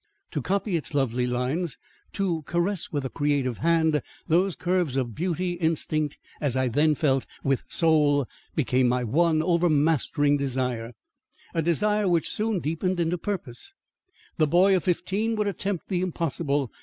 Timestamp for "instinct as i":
5.53-6.69